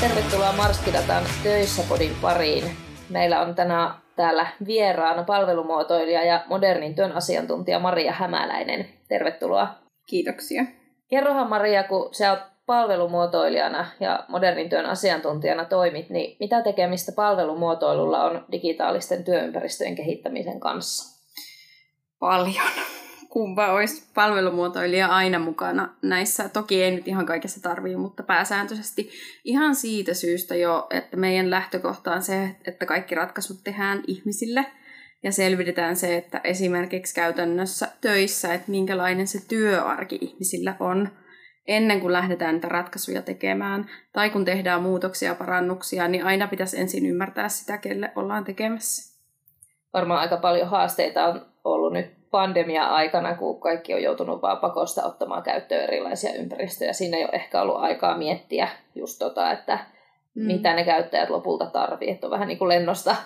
[0.00, 2.64] tervetuloa Marskidatan töissä podin pariin.
[3.10, 8.88] Meillä on tänään täällä vieraana palvelumuotoilija ja modernin työn asiantuntija Maria Hämäläinen.
[9.08, 9.68] Tervetuloa.
[10.06, 10.64] Kiitoksia.
[11.08, 18.24] Kerrohan Maria, kun sä oot palvelumuotoilijana ja modernin työn asiantuntijana toimit, niin mitä tekemistä palvelumuotoilulla
[18.24, 21.22] on digitaalisten työympäristöjen kehittämisen kanssa?
[22.18, 22.95] Paljon
[23.36, 26.48] kumpa olisi palvelumuotoilija aina mukana näissä.
[26.48, 29.10] Toki ei nyt ihan kaikessa tarvii, mutta pääsääntöisesti
[29.44, 34.66] ihan siitä syystä jo, että meidän lähtökohta on se, että kaikki ratkaisut tehdään ihmisille
[35.22, 41.08] ja selvitetään se, että esimerkiksi käytännössä töissä, että minkälainen se työarki ihmisillä on
[41.66, 46.80] ennen kuin lähdetään niitä ratkaisuja tekemään tai kun tehdään muutoksia ja parannuksia, niin aina pitäisi
[46.80, 49.16] ensin ymmärtää sitä, kelle ollaan tekemässä.
[49.92, 55.42] Varmaan aika paljon haasteita on ollut nyt pandemia-aikana, kun kaikki on joutunut vaan pakosta ottamaan
[55.42, 56.92] käyttöön erilaisia ympäristöjä.
[56.92, 59.78] Siinä ei ole ehkä ollut aikaa miettiä just tota, että
[60.34, 60.46] mm.
[60.46, 62.10] mitä ne käyttäjät lopulta tarvii.
[62.10, 63.16] Että on vähän niin kuin lennosta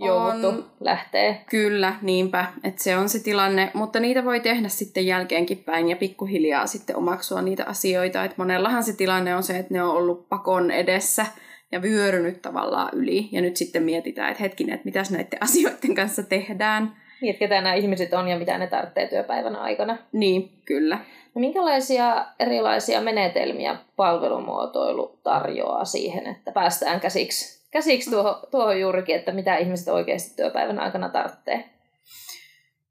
[0.00, 1.44] jouduttu lähtee.
[1.50, 2.44] Kyllä, niinpä.
[2.64, 3.70] Että se on se tilanne.
[3.74, 8.24] Mutta niitä voi tehdä sitten jälkeenkin päin ja pikkuhiljaa sitten omaksua niitä asioita.
[8.24, 11.26] Että monellahan se tilanne on se, että ne on ollut pakon edessä
[11.72, 13.28] ja vyörynyt tavallaan yli.
[13.32, 17.05] Ja nyt sitten mietitään, että hetkinen, että mitäs näiden asioiden kanssa tehdään.
[17.20, 19.98] Niin, että ketä nämä ihmiset on ja mitä ne tarvitsee työpäivän aikana.
[20.12, 20.98] Niin, kyllä.
[21.34, 29.32] No, minkälaisia erilaisia menetelmiä palvelumuotoilu tarjoaa siihen, että päästään käsiksi, käsiksi tuohon, tuohon juurikin, että
[29.32, 31.64] mitä ihmiset oikeasti työpäivän aikana tarvitsee?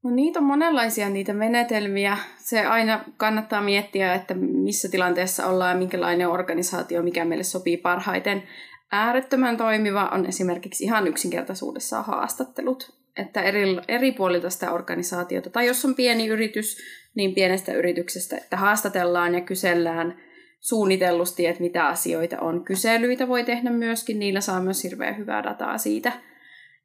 [0.04, 2.18] No niitä on monenlaisia niitä menetelmiä.
[2.38, 8.44] Se aina kannattaa miettiä, että missä tilanteessa ollaan ja minkälainen organisaatio, mikä meille sopii parhaiten.
[8.92, 15.86] Äärettömän toimiva on esimerkiksi ihan yksinkertaisuudessaan haastattelut että eri, eri puolilta sitä organisaatiota, tai jos
[15.86, 16.78] on pieni yritys,
[17.16, 20.18] niin pienestä yrityksestä, että haastatellaan ja kysellään
[20.60, 22.64] suunnitellusti, että mitä asioita on.
[22.64, 26.12] Kyselyitä voi tehdä myöskin, niillä saa myös hirveän hyvää dataa siitä.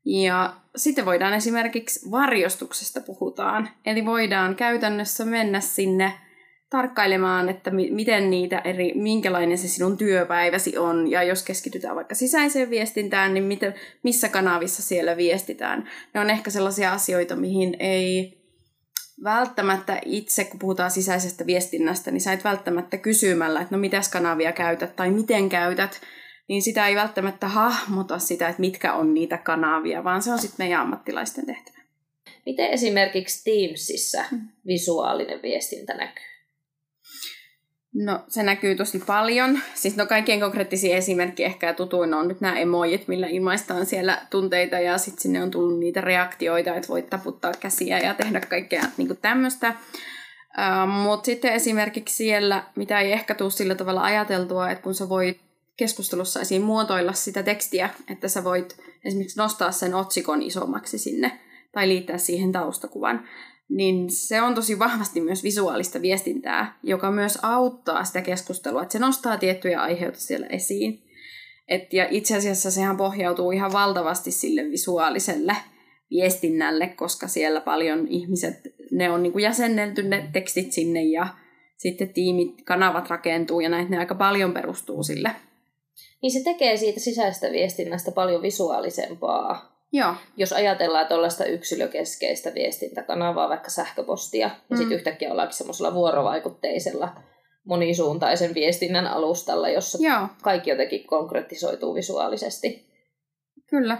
[0.04, 3.68] Ja sitten voidaan esimerkiksi varjostuksesta puhutaan.
[3.86, 6.12] Eli voidaan käytännössä mennä sinne
[6.70, 12.14] tarkkailemaan, että mi- miten niitä eri, minkälainen se sinun työpäiväsi on, ja jos keskitytään vaikka
[12.14, 15.88] sisäiseen viestintään, niin miten, missä kanavissa siellä viestitään.
[16.14, 18.40] Ne on ehkä sellaisia asioita, mihin ei
[19.24, 24.52] välttämättä itse, kun puhutaan sisäisestä viestinnästä, niin sä et välttämättä kysymällä, että no mitäs kanavia
[24.52, 26.00] käytät tai miten käytät,
[26.48, 30.64] niin sitä ei välttämättä hahmota sitä, että mitkä on niitä kanavia, vaan se on sitten
[30.64, 31.80] meidän ammattilaisten tehtävä.
[32.46, 34.48] Miten esimerkiksi Teamsissa hmm.
[34.66, 36.39] visuaalinen viestintä näkyy?
[37.94, 39.58] No se näkyy tosi paljon.
[39.74, 44.26] Siis no kaikkien konkreettisia esimerkkejä ehkä ja tutuin on nyt nämä emojit, millä ilmaistaan siellä
[44.30, 48.82] tunteita ja sitten sinne on tullut niitä reaktioita, että voit taputtaa käsiä ja tehdä kaikkea
[48.96, 49.68] niin tämmöistä.
[49.68, 55.08] Uh, Mutta sitten esimerkiksi siellä, mitä ei ehkä tule sillä tavalla ajateltua, että kun sä
[55.08, 55.40] voit
[55.76, 61.40] keskustelussa esiin muotoilla sitä tekstiä, että sä voit esimerkiksi nostaa sen otsikon isommaksi sinne
[61.72, 63.28] tai liittää siihen taustakuvan,
[63.70, 68.98] niin se on tosi vahvasti myös visuaalista viestintää, joka myös auttaa sitä keskustelua, että se
[68.98, 71.02] nostaa tiettyjä aiheita siellä esiin.
[71.68, 75.56] Et, ja itse asiassa sehän pohjautuu ihan valtavasti sille visuaaliselle
[76.10, 78.54] viestinnälle, koska siellä paljon ihmiset,
[78.90, 81.26] ne on niin kuin jäsennelty ne tekstit sinne ja
[81.76, 85.30] sitten tiimit, kanavat rakentuu ja näitä ne aika paljon perustuu sille.
[86.22, 90.14] Niin se tekee siitä sisäisestä viestinnästä paljon visuaalisempaa Joo.
[90.36, 94.54] Jos ajatellaan tuollaista yksilökeskeistä viestintäkanavaa, vaikka sähköpostia, mm.
[94.70, 97.16] ja sitten yhtäkkiä ollaankin semmoisella vuorovaikutteisella
[97.64, 100.28] monisuuntaisen viestinnän alustalla, jossa Joo.
[100.42, 102.90] kaikki jotenkin konkretisoituu visuaalisesti.
[103.66, 103.98] Kyllä.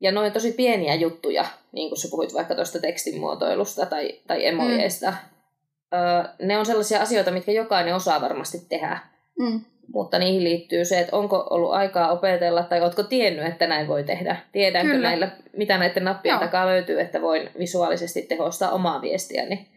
[0.00, 5.10] Ja noin tosi pieniä juttuja, niin kuin sä puhuit vaikka tuosta tekstinmuotoilusta tai, tai emojeista,
[5.10, 5.98] mm.
[5.98, 8.98] öö, ne on sellaisia asioita, mitkä jokainen osaa varmasti tehdä.
[9.38, 13.88] Mm mutta niihin liittyy se, että onko ollut aikaa opetella tai oletko tiennyt, että näin
[13.88, 14.36] voi tehdä.
[14.52, 15.08] Tiedänkö Kyllä.
[15.08, 16.40] näillä, mitä näiden nappien Joo.
[16.40, 19.72] takaa löytyy, että voin visuaalisesti tehostaa omaa viestiäni.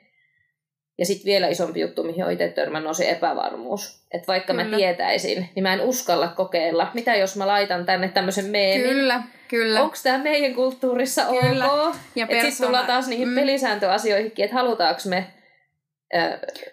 [0.97, 4.05] Ja sitten vielä isompi juttu, mihin on itse törmännyt, on se epävarmuus.
[4.11, 4.65] Että vaikka kyllä.
[4.65, 6.91] mä tietäisin, niin mä en uskalla kokeilla.
[6.93, 8.89] Mitä jos mä laitan tänne tämmöisen meemin?
[8.89, 9.81] Kyllä, kyllä.
[9.81, 11.71] Onko tämä meidän kulttuurissa kyllä.
[11.71, 11.95] ok?
[12.15, 12.49] Ja persona...
[12.51, 13.35] Sitten tullaan taas niihin mm.
[13.35, 15.25] pelisääntöasioihinkin, että halutaanko me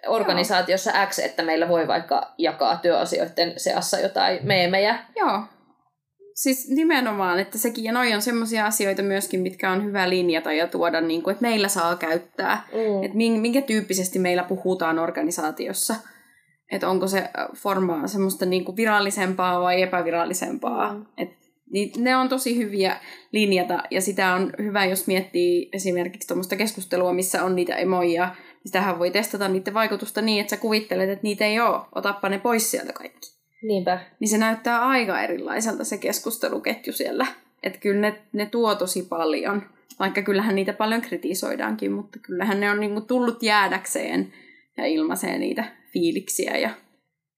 [0.07, 1.07] organisaatiossa Joo.
[1.07, 4.99] X, että meillä voi vaikka jakaa työasioiden seassa jotain meemejä.
[5.17, 5.43] Joo.
[6.35, 10.67] Siis nimenomaan, että sekin ja noi on semmoisia asioita myöskin, mitkä on hyvä linjata ja
[10.67, 12.67] tuoda, niin kuin, että meillä saa käyttää.
[12.73, 13.03] Mm.
[13.03, 15.95] Että minkä tyyppisesti meillä puhutaan organisaatiossa.
[16.73, 20.93] Että onko se formaa semmoista niin kuin virallisempaa vai epävirallisempaa.
[20.93, 21.07] Mm.
[21.75, 22.97] Et ne on tosi hyviä
[23.33, 28.35] linjata ja sitä on hyvä, jos miettii esimerkiksi tuommoista keskustelua, missä on niitä emoja,
[28.67, 31.81] Sitähän voi testata niiden vaikutusta niin, että sä kuvittelet, että niitä ei ole.
[31.95, 33.33] Otappa ne pois sieltä kaikki.
[33.63, 34.01] Niinpä.
[34.21, 37.27] Niin se näyttää aika erilaiselta se keskusteluketju siellä.
[37.63, 39.63] Että kyllä ne, ne tuo tosi paljon.
[39.99, 44.33] Vaikka kyllähän niitä paljon kritisoidaankin, mutta kyllähän ne on niinku tullut jäädäkseen
[44.77, 46.71] ja ilmaisee niitä fiiliksiä ja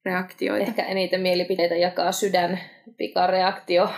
[0.05, 0.67] reaktioita.
[0.67, 2.61] Ehkä eniten mielipiteitä jakaa sydän
[2.97, 3.89] pikareaktio.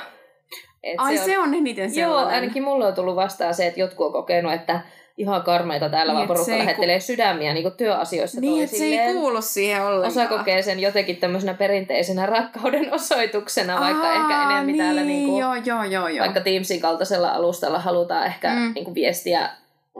[0.86, 2.30] Et Ai se on, se on eniten sellainen.
[2.30, 4.80] Joo, ainakin mulle on tullut vastaan se, että jotkut on kokenut, että
[5.16, 7.04] ihan karmeita täällä niin, vaan porukka lähettelee ku...
[7.04, 10.26] sydämiä niin työasioissa Niin, että se ei kuulu siihen ollenkaan.
[10.26, 15.28] Osa kokee sen jotenkin tämmöisenä perinteisenä rakkauden osoituksena, Aa, vaikka ehkä enemmän niin, täällä niin
[15.28, 16.24] kuin, joo, joo, joo, joo.
[16.24, 18.72] vaikka Teamsin kaltaisella alustalla halutaan ehkä mm.
[18.74, 19.50] niin kuin viestiä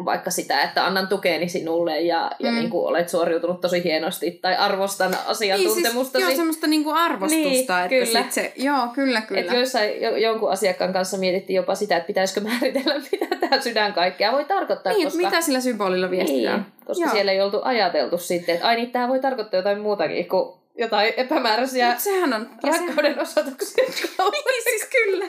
[0.05, 2.59] vaikka sitä, että annan tukeni sinulle ja, ja mm.
[2.59, 6.19] niin kuin olet suoriutunut tosi hienosti tai arvostan asiantuntemusta.
[6.19, 7.49] Niin, siis, joo, semmoista niin kuin arvostusta.
[7.49, 8.23] Niin, että kyllä.
[8.23, 9.41] Sit se, joo, kyllä, kyllä.
[9.41, 13.93] Et joissain, jo, jonkun asiakkaan kanssa mietittiin jopa sitä, että pitäisikö määritellä, mitä tämä sydän
[13.93, 14.93] kaikkea voi tarkoittaa.
[14.93, 15.23] Niin, koska...
[15.23, 16.61] mitä sillä symbolilla viestitään.
[16.61, 17.13] Niin, koska joo.
[17.13, 21.13] siellä ei oltu ajateltu sitten, että ai niin, tämä voi tarkoittaa jotain muutakin kuin jotain
[21.17, 23.21] epämääräisiä Mut sehän on, rakkauden se...
[23.21, 23.85] osoituksia.
[24.33, 25.25] niin, siis kyllä.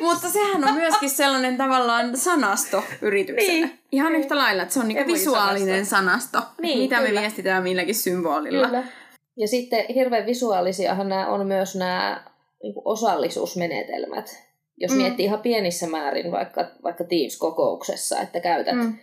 [0.00, 3.52] Mutta sehän on myöskin sellainen tavallaan sanasto yritykselle.
[3.52, 3.78] Niin.
[3.92, 4.20] Ihan niin.
[4.20, 6.38] yhtä lailla, että se on niinku visuaalinen sanasto.
[6.62, 7.10] Niin, mitä kyllä.
[7.10, 8.66] me viestitään milläkin symbolilla.
[8.66, 8.84] Kyllä.
[9.36, 12.24] Ja sitten hirveän visuaalisiahan nämä on myös nämä
[12.62, 14.44] niin osallisuusmenetelmät.
[14.76, 14.96] Jos mm.
[14.96, 18.94] miettii ihan pienissä määrin vaikka, vaikka Teams-kokouksessa, että käytät mm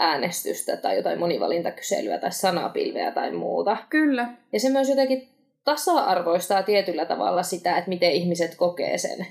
[0.00, 3.76] äänestystä tai jotain monivalintakyselyä tai sanapilveä tai muuta.
[3.90, 4.28] Kyllä.
[4.52, 5.28] Ja se myös jotenkin
[5.64, 9.26] tasa-arvoistaa tietyllä tavalla sitä, että miten ihmiset kokee sen.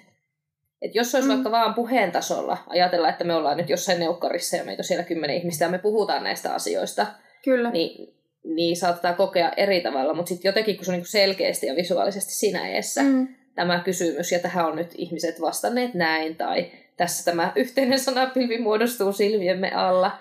[0.81, 1.33] Et jos olisi mm.
[1.33, 5.03] vaikka vaan puheen tasolla, ajatella, että me ollaan nyt jossain neukkarissa ja meitä on siellä
[5.03, 7.07] kymmenen ihmistä ja me puhutaan näistä asioista,
[7.43, 7.71] Kyllä.
[7.71, 11.75] Niin, niin saattaa kokea eri tavalla, mutta sitten jotenkin kun se on niin selkeästi ja
[11.75, 13.27] visuaalisesti sinä eessä mm.
[13.55, 19.11] tämä kysymys, ja tähän on nyt ihmiset vastanneet näin, tai tässä tämä yhteinen sanapilvi muodostuu
[19.11, 20.11] silmiemme alla,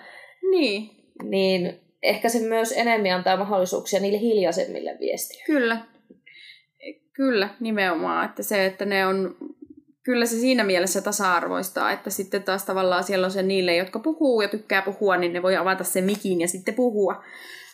[0.51, 0.89] niin.
[1.23, 5.43] Niin ehkä se myös enemmän antaa mahdollisuuksia niille hiljaisemmille viestille.
[5.45, 5.77] Kyllä.
[7.19, 8.25] Kyllä, nimenomaan.
[8.25, 9.35] Että se, että ne on,
[10.03, 14.41] kyllä se siinä mielessä tasa-arvoistaa, että sitten taas tavallaan siellä on se niille, jotka puhuu
[14.41, 17.23] ja tykkää puhua, niin ne voi avata sen mikin ja sitten puhua.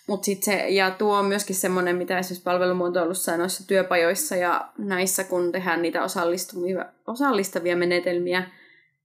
[0.08, 4.70] Mut sit se, ja tuo on myöskin semmoinen, mitä esimerkiksi palvelumuotoilussa ja noissa työpajoissa ja
[4.78, 8.52] näissä, kun tehdään niitä osallistavia, osallistavia menetelmiä,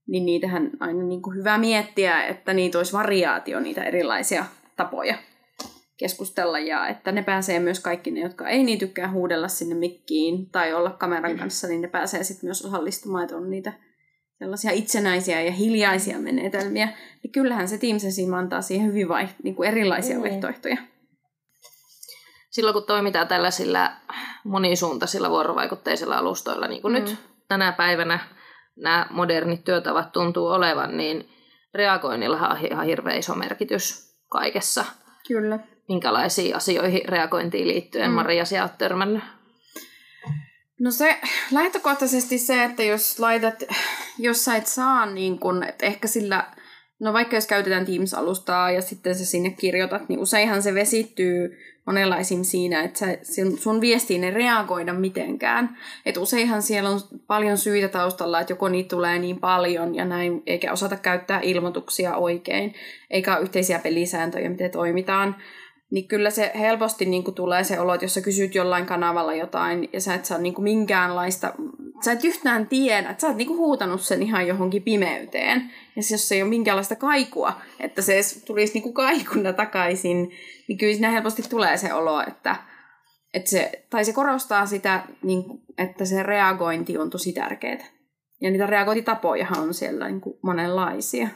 [0.07, 4.45] niin niitähän aina niin kuin hyvä miettiä, että niitä olisi variaatio, niitä erilaisia
[4.75, 5.15] tapoja
[6.01, 10.49] keskustella ja että ne pääsee myös kaikki ne, jotka ei niin tykkää huudella sinne mikkiin
[10.49, 13.73] tai olla kameran kanssa, niin ne pääsee sitten myös osallistumaan, että on niitä
[14.39, 16.85] sellaisia itsenäisiä ja hiljaisia menetelmiä.
[17.23, 18.03] Niin kyllähän se Teams
[18.37, 20.21] antaa siihen hyvin vai, niin kuin erilaisia mm.
[20.21, 20.77] vaihtoehtoja.
[22.49, 23.91] Silloin kun toimitaan tällaisilla
[24.43, 26.99] monisuuntaisilla vuorovaikutteisilla alustoilla, niin kuin mm.
[26.99, 27.17] nyt
[27.47, 28.19] tänä päivänä
[28.75, 31.29] nämä modernit työtavat tuntuu olevan, niin
[31.73, 34.85] reagoinnilla on ihan hirveän iso merkitys kaikessa.
[35.27, 35.59] Kyllä.
[35.91, 38.15] Minkälaisiin asioihin reagointiin liittyen mm.
[38.15, 39.23] Maria sinä olet törmännyt?
[40.79, 41.17] No se
[41.51, 43.63] lähtökohtaisesti se, että jos laitat,
[44.17, 46.47] jos sä et saa niin kun, että ehkä sillä,
[46.99, 52.45] no vaikka jos käytetään Teams-alustaa ja sitten sä sinne kirjoitat, niin useinhan se vesittyy monenlaisin
[52.45, 53.17] siinä, että sä,
[53.59, 55.77] sun viestiin ei reagoida mitenkään.
[56.05, 60.43] Et useinhan siellä on paljon syitä taustalla, että joko niitä tulee niin paljon ja näin,
[60.45, 62.73] eikä osata käyttää ilmoituksia oikein,
[63.09, 65.35] eikä ole yhteisiä pelisääntöjä, miten toimitaan.
[65.91, 69.33] Niin kyllä se helposti niin kuin tulee se olo, että jos sä kysyt jollain kanavalla
[69.33, 71.53] jotain ja sä et saa niin kuin minkäänlaista,
[72.05, 75.71] sä et yhtään tiedä, että sä oot niin kuin huutanut sen ihan johonkin pimeyteen.
[75.95, 80.31] Ja jos ei ole minkäänlaista kaikua, että se tulisi niin kuin kaikuna takaisin,
[80.67, 82.55] niin kyllä siinä helposti tulee se olo, että,
[83.33, 85.43] että se, tai se korostaa sitä, niin,
[85.77, 87.87] että se reagointi on tosi tärkeää.
[88.41, 91.27] Ja niitä reagointitapojahan on siellä niin kuin monenlaisia.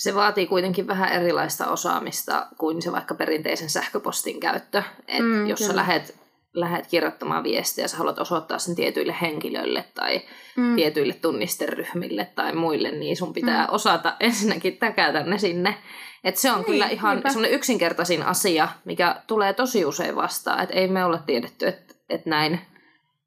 [0.00, 4.82] Se vaatii kuitenkin vähän erilaista osaamista kuin se vaikka perinteisen sähköpostin käyttö.
[5.08, 5.72] Et mm, jos kyllä.
[5.72, 6.14] sä lähet,
[6.54, 10.20] lähet kirjoittamaan viestiä ja sä haluat osoittaa sen tietyille henkilöille tai
[10.56, 10.76] mm.
[10.76, 13.74] tietyille tunnisteryhmille tai muille, niin sun pitää mm.
[13.74, 15.76] osata ensinnäkin täkätä ne sinne
[16.24, 20.62] et se on niin, kyllä ihan semmoinen yksinkertaisin asia, mikä tulee tosi usein vastaan.
[20.62, 22.60] Että ei me olla tiedetty, että et näin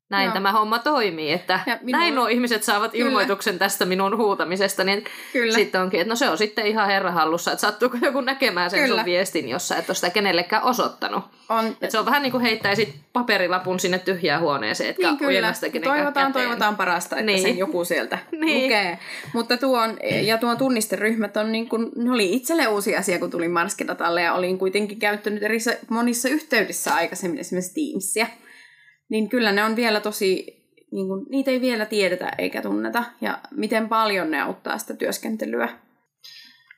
[0.09, 0.33] näin Joo.
[0.33, 1.99] tämä homma toimii, että minun...
[2.01, 3.05] näin nuo ihmiset saavat Kyllä.
[3.05, 5.53] ilmoituksen tästä minun huutamisesta, niin Kyllä.
[5.53, 8.95] sitten onkin, että no se on sitten ihan herrahallussa, että sattuuko joku näkemään sen Kyllä.
[8.95, 11.23] sun viestin, jossa et ole sitä kenellekään osoittanut.
[11.49, 11.67] On.
[11.67, 15.53] Että se on vähän niin kuin heittäisit paperilapun sinne tyhjään huoneeseen, että niin, kyllä.
[15.83, 16.33] Toivotaan, käteen.
[16.33, 17.41] toivotaan parasta, että niin.
[17.41, 18.63] sen joku sieltä niin.
[18.63, 18.99] lukee.
[19.33, 23.51] Mutta tuon, ja tuon tunnisteryhmät on niin kuin, ne oli itselle uusi asia, kun tulin
[23.51, 25.57] Marskidatalle ja olin kuitenkin käyttänyt eri
[25.89, 28.27] monissa yhteydissä aikaisemmin esimerkiksi Teamsia
[29.09, 33.39] niin kyllä ne on vielä tosi, niin kuin, niitä ei vielä tiedetä eikä tunneta, ja
[33.51, 35.69] miten paljon ne auttaa sitä työskentelyä.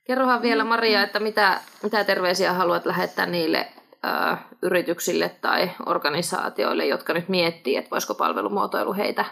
[0.03, 3.67] Kerrohan vielä Maria, että mitä, mitä terveisiä haluat lähettää niille
[4.05, 9.25] ö, yrityksille tai organisaatioille, jotka nyt miettii, että voisiko palvelumuotoilu heitä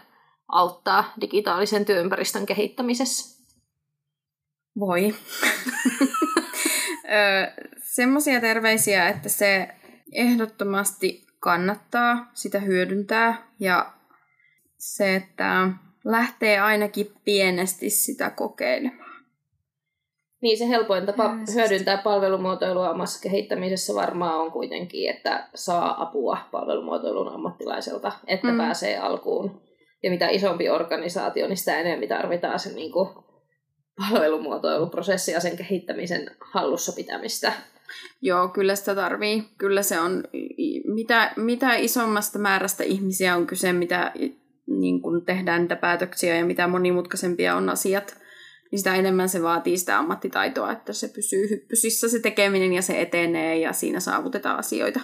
[0.47, 3.43] auttaa digitaalisen työympäristön kehittämisessä?
[4.79, 5.15] Voi.
[7.95, 9.69] Semmoisia terveisiä, että se
[10.11, 13.93] ehdottomasti kannattaa sitä hyödyntää ja
[14.77, 15.67] se, että
[16.05, 19.13] lähtee ainakin pienesti sitä kokeilemaan.
[20.41, 27.33] Niin se helpoin tapa hyödyntää palvelumuotoilua omassa kehittämisessä varmaan on kuitenkin, että saa apua palvelumuotoilun
[27.33, 28.57] ammattilaiselta, että mm.
[28.57, 29.61] pääsee alkuun.
[30.03, 33.09] Ja mitä isompi organisaatio, niin sitä enemmän tarvitaan se niin kuin
[33.97, 37.53] palvelumuotoiluprosessi ja sen kehittämisen hallussa pitämistä.
[38.21, 39.43] Joo, kyllä sitä tarvii.
[39.57, 40.23] Kyllä se on,
[40.85, 44.11] mitä, mitä isommasta määrästä ihmisiä on kyse, mitä
[44.67, 48.17] niin kun tehdään niitä päätöksiä ja mitä monimutkaisempia on asiat,
[48.71, 53.01] niin sitä enemmän se vaatii sitä ammattitaitoa, että se pysyy hyppysissä se tekeminen ja se
[53.01, 54.99] etenee ja siinä saavutetaan asioita.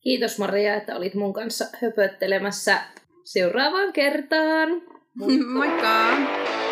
[0.00, 2.80] Kiitos Maria, että olit mun kanssa höpöttelemässä
[3.24, 4.68] seuraavaan kertaan.
[5.54, 6.16] Moikka!